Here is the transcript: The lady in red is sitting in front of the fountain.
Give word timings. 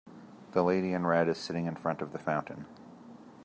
The 0.53 0.63
lady 0.63 0.93
in 0.93 1.05
red 1.05 1.27
is 1.29 1.37
sitting 1.37 1.67
in 1.67 1.75
front 1.75 2.01
of 2.01 2.11
the 2.11 2.17
fountain. 2.17 2.65